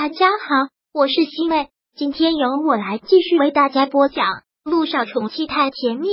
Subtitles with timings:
[0.00, 4.26] 大家好，我是西妹，今天由我来继续为大家播讲
[4.62, 6.06] 《路上宠妻太甜蜜》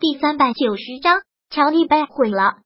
[0.00, 1.20] 第三百九十章。
[1.50, 2.62] 乔丽被毁了。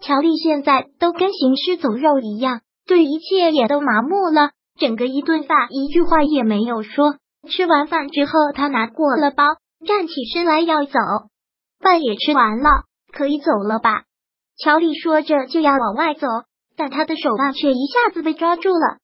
[0.00, 4.52] 乔丽现在都跟行尸走肉一样，对一切也都麻木了。
[4.78, 7.16] 整个一顿饭一句话也没有说。
[7.46, 9.44] 吃完饭之后，他拿过了包，
[9.86, 10.98] 站起身来要走。
[11.78, 14.04] 饭也吃完了，可以走了吧？
[14.56, 16.26] 乔丽说着就要往外走。
[16.78, 18.98] 但他的手腕却一下子被抓住了。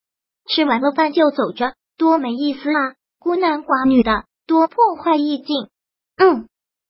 [0.49, 2.95] 吃完了饭就走着，多没意思啊！
[3.19, 5.69] 孤男寡女的，多破坏意境。
[6.17, 6.47] 嗯，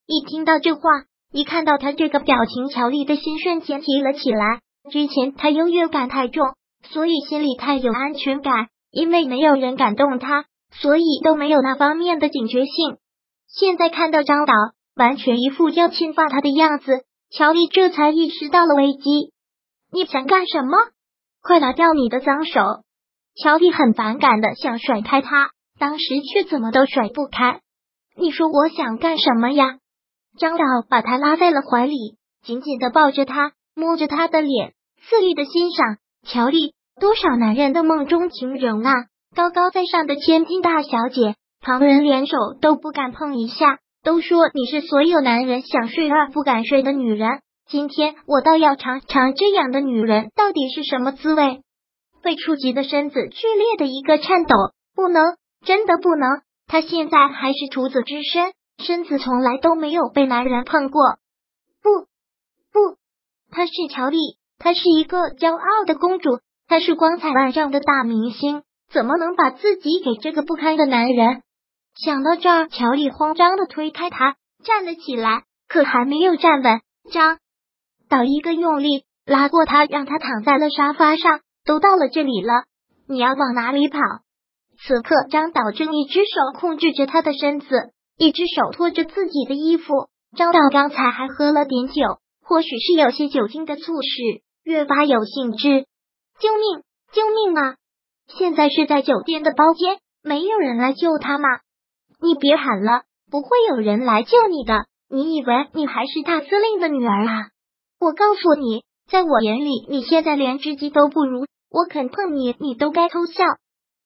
[0.06, 0.83] 一听到这话，
[1.33, 4.61] 一看到他这个表情，乔丽的心瞬间提了起来。
[4.91, 6.45] 之前他优越感太重，
[6.91, 12.98] 所以心里太有安全感，因为没有人敢动他，所以都没有那方面的警觉性。
[13.48, 14.53] 现在看到张导
[14.97, 19.33] 完全一副要侵犯他的样子，乔丽这才意识到了危机。
[19.95, 20.77] 你想干什么？
[21.41, 22.83] 快拿掉你的脏手！
[23.41, 27.61] 乔丽很反感的想甩开他，当时却怎么都甩不开。
[28.17, 29.77] 你说我想干什么呀？
[30.36, 35.98] 张导把他拉在了怀里，紧紧的抱着他，摸着他的脸，肆意的欣赏。
[36.27, 38.92] 乔丽，多少男人的梦中情人啊！
[39.36, 47.29] 高高在上的千金大小姐，旁人连手都不敢碰一下，都说你是所有男人想睡而不敢睡的女人。
[47.69, 51.62] 今天我倒要尝尝这样的女人到底是什么滋味。
[52.23, 54.55] 被触及的身子剧烈的一个颤抖，
[54.95, 56.42] 不能，真的不能。
[56.67, 61.03] 她现在还是处子之身，身子从来都没有被男人碰过。
[61.83, 62.07] 不，
[62.73, 62.97] 不，
[63.51, 64.19] 她是乔丽，
[64.59, 71.42] 她是一个骄傲的公主，她是光彩万丈的大明星，怎么能把自己给这个不堪的男人？
[71.95, 76.81] 想到这儿，乔丽慌张的推开他，站了起来，可还没有站稳，
[77.12, 77.39] 张。
[78.15, 81.41] 导一个用力拉过他，让他躺在了沙发上。
[81.65, 82.53] 都到了这里了，
[83.09, 83.98] 你要往哪里跑？
[84.87, 87.67] 此刻，张导正一只手控制着他的身子，
[88.19, 90.08] 一只手托着自己的衣服。
[90.36, 92.03] 张导刚才还喝了点酒，
[92.45, 95.86] 或许是有些酒精的促使，越发有兴致。
[96.39, 96.83] 救命！
[97.13, 97.77] 救命啊！
[98.29, 101.48] 现在是在酒店的包间，没有人来救他吗？
[102.20, 104.85] 你别喊了，不会有人来救你的。
[105.08, 107.47] 你以为你还是大司令的女儿啊？
[108.05, 111.47] 我告诉你，在我眼里，你现在连知己都不如。
[111.70, 113.42] 我肯碰你，你都该偷笑。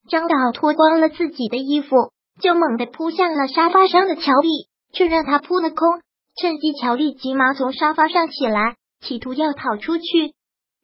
[0.08, 6.00] 张导脱光了自己的衣服，就猛地扑向了沙发上的乔丽，却让他扑了空。
[6.40, 10.32] 趁机，乔丽急忙从沙发上起来，企图要跑出去。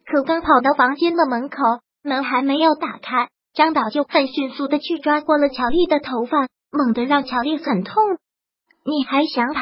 [0.05, 1.63] 可刚跑到房间的门口，
[2.03, 7.95] 门还没有打开，张导就很迅速的去抓过了乔丽的头发，猛地让乔丽很痛。
[8.85, 9.61] 你还想跑？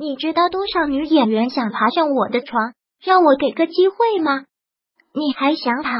[0.00, 2.72] 你知道多少女演员想爬上我的床，
[3.02, 4.44] 让我给个机会吗？
[5.12, 5.90] 你还想跑？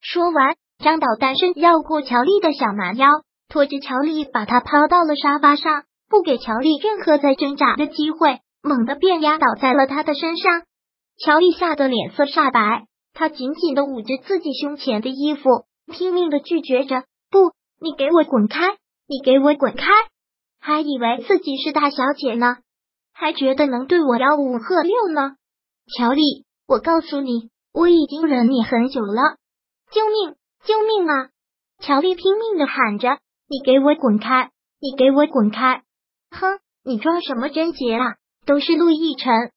[0.00, 3.06] 说完，张导单身绕过乔丽的小蛮腰，
[3.50, 10.62] 拖着乔丽把她抛到了沙发上，不给乔丽任何再挣扎的机会，猛地便压倒在了他的身上。
[11.22, 18.62] 乔丽吓得脸色煞白，她紧紧的捂着自己胸前的衣服，拼命的拒绝着：“不，你给我滚开！
[19.06, 19.86] 你给我滚开！”
[20.60, 22.56] 还以为自己是大小姐呢。
[23.20, 25.34] 还觉得能对我吆五喝六呢？
[25.98, 29.38] 乔丽，我告诉你，我已经忍你很久了！
[29.90, 30.36] 救命！
[30.64, 31.30] 救命啊！
[31.80, 33.18] 乔丽拼命的喊着
[33.50, 34.52] ：“你给我滚开！
[34.80, 35.82] 你给我滚开！”
[36.30, 38.14] 哼，你装什么贞洁啊？
[38.46, 39.50] 都是陆亦辰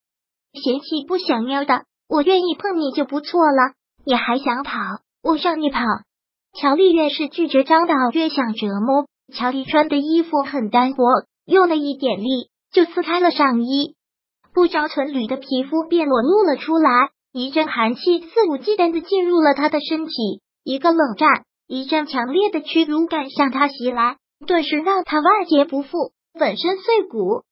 [0.54, 3.76] 嫌弃不想要的，我愿意碰你就不错了。
[4.04, 4.80] 你还想跑？
[5.22, 5.82] 我让你跑！
[6.60, 9.06] 乔丽越是拒绝张导，越想折磨。
[9.32, 11.06] 乔丽穿的衣服很单薄，
[11.46, 12.50] 用了一点力。
[12.72, 13.96] 就撕开了上衣，
[14.54, 17.10] 不着存缕的皮肤便裸露了出来。
[17.34, 27.44] 一阵寒气肆无忌惮的进入了他的身体，一个冷战，一阵强烈的屈辱感向他袭来，顿时让他万劫不复，粉身碎骨。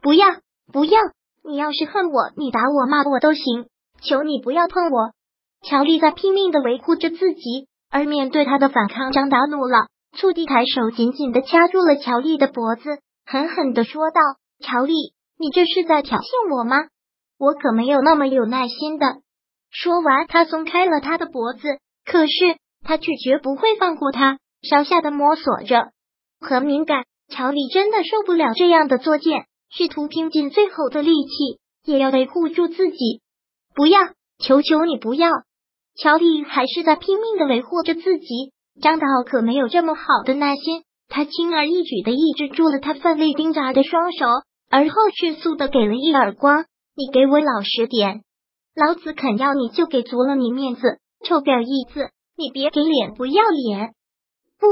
[0.00, 0.26] 不要，
[0.72, 0.98] 不要！
[1.44, 3.66] 你要是恨我，你打我骂我都行，
[4.00, 5.10] 求你不要碰我。
[5.68, 14.20] 乔丽在拼命的维护着自己，而面对他的反抗，张达怒了，触地抬手紧紧的掐住了乔丽的脖子，狠狠的说道。
[14.60, 14.92] 乔丽，
[15.38, 16.76] 你这是在挑衅我吗？
[17.38, 19.06] 我可没有那么有耐心的。
[19.70, 25.90] 说完，他松开了他的脖子，可是他却绝不会放过他，稍下的摸索着，
[26.40, 27.04] 很敏感。
[27.28, 33.20] 乔丽真的受不了这样的作践，试图拼尽最后的力气，也要维护住自己。
[33.74, 33.98] 不要，
[34.38, 35.30] 求求你不要！
[36.00, 38.52] 乔丽还是在拼命的维护着自己。
[38.80, 40.84] 张导可没有这么好的耐心。
[41.08, 44.26] 他轻而易举的抑制住了他奋力挣扎的双手，
[44.70, 46.64] 而后迅速的给了一耳光。
[46.94, 48.22] 你给我老实点，
[48.74, 53.94] 老子肯要你就给足了你面子，臭婊一字，你别给脸不要脸！
[54.58, 54.66] 不，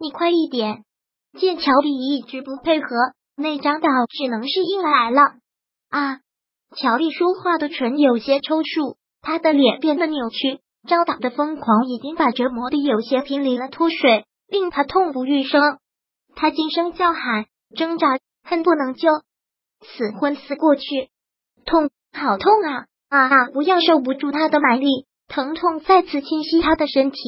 [0.00, 0.84] 你快一点！
[1.38, 2.88] 见乔丽一直不配合，
[3.36, 5.20] 那张岛只能是硬来了。
[5.90, 6.20] 啊！
[6.76, 10.60] 乔丽说话的唇有些抽搐，她的脸变得扭曲。
[10.88, 15.78] 招打的疯狂已经把折磨的有些濒临了脱水，令他痛不欲生。
[16.36, 17.46] 他惊声叫喊，
[17.76, 19.08] 挣扎，恨不能就
[19.80, 21.10] 死昏死过去。
[21.64, 22.86] 痛，好痛啊！
[23.08, 23.50] 啊啊！
[23.52, 27.18] 不要受不住他的蛮力，疼痛再次侵袭他的身体。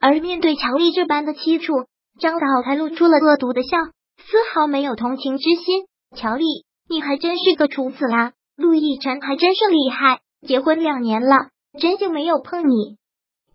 [0.00, 1.86] 而面对乔丽这般的凄楚，
[2.20, 3.76] 张导才露出了恶毒的笑，
[4.18, 5.86] 丝毫没有同情之心。
[6.16, 6.44] 乔丽，
[6.88, 8.32] 你还真是个处子啦！
[8.56, 11.50] 陆亦辰还真是厉害，结婚两年了。
[11.78, 12.96] 真就没有碰你。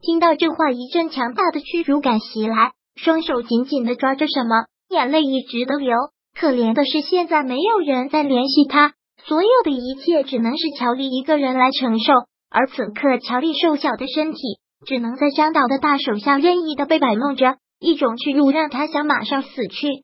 [0.02, 5.96] 听到这话，一阵强大的屈辱感袭来，双手紧紧的抓着什么，眼泪一直的流。
[6.40, 8.94] 可怜的是，现在没有人再联系他，
[9.26, 12.14] 所有的一切只能是乔丽一个人来承受。
[12.50, 14.40] 而此刻，乔丽瘦小的身体
[14.86, 20.04] 只能在张导的大手下任意的被摆弄着，一种屈辱让他想马上死去。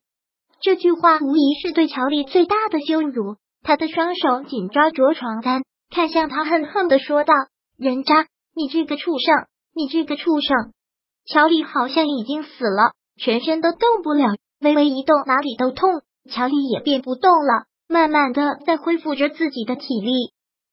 [0.62, 3.36] 这句话无疑是对乔丽最大的羞辱。
[3.64, 5.62] 他的双手紧抓着床单，
[5.94, 7.34] 看向他，恨恨的说道。
[7.78, 8.26] 人渣！
[8.56, 9.48] 你这个畜生！
[9.74, 10.74] 你这个畜生！
[11.26, 16.02] 乔丽好像已经死了，全身都动不了，微微一动哪里都痛。
[16.30, 20.12] 乔丽也变不动了，慢慢的在恢复着自己的体力。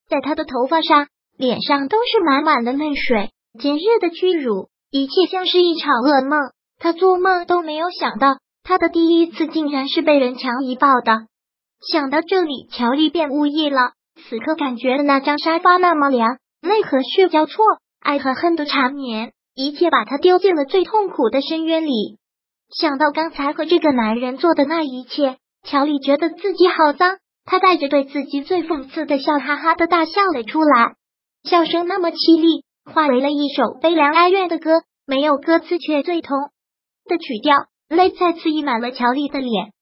[0.09, 1.07] 在他的头发上、
[1.37, 3.31] 脸上都是满满的泪水。
[3.61, 6.39] 今日的屈辱，一切像是一场噩梦。
[6.79, 11.27] 他做梦都没有想到，他的第一次竟然是被人强一抱的。
[11.93, 13.93] 想到这里，乔丽便无意了。
[14.29, 16.39] 此刻感觉那张沙发那么凉。
[16.61, 17.65] 泪和血交错，
[18.01, 22.19] 爱和恨的缠绵，一切把他丢进了最痛苦的深渊里。
[22.71, 27.19] 想到刚才和这个男人做的那一切，乔丽觉得自己好脏。
[27.45, 30.95] 他带着对自己最讽刺的笑，哈哈的大笑了出来，
[31.45, 36.37] 笑声那么凄厉，化为了一首悲凉哀怨的歌，没有歌词却最痛
[37.07, 37.57] 的曲调。
[37.89, 39.73] 泪再次溢满了乔丽的脸，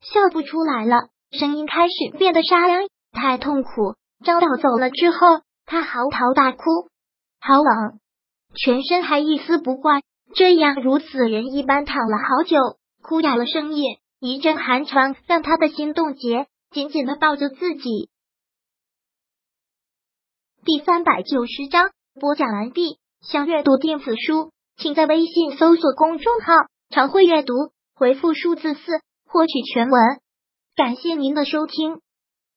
[0.00, 2.78] 笑不出来了，声音开始变得沙哑，
[3.12, 3.94] 太痛苦。
[4.24, 5.18] 张导走了之后。
[5.68, 6.62] 他嚎啕大哭，
[7.46, 8.00] 好冷，
[8.56, 10.00] 全身还一丝不挂，
[10.34, 12.56] 这样如死人一般躺了好久，
[13.00, 18.10] 哭哑了声音，一阵寒蝉让他的心冻结，紧紧的抱着自己。
[20.64, 22.98] 第三百九十章播讲完毕。
[23.20, 26.52] 想阅读电子书，请在微信搜索公众号
[26.90, 27.54] “常会阅读”，
[27.94, 28.80] 回复数字四
[29.24, 30.00] 获取全文。
[30.74, 32.00] 感谢您的收听。